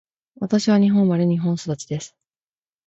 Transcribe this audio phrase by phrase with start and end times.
[0.39, 2.15] 私は日本生まれ、日本育ちです。